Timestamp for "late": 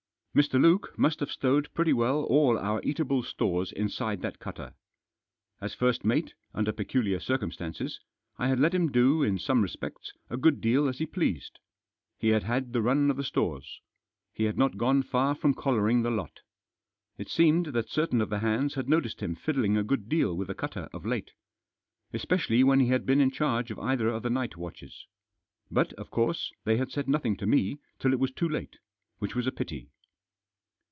21.05-21.31, 28.47-28.77